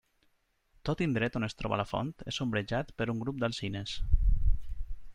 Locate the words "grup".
3.27-3.41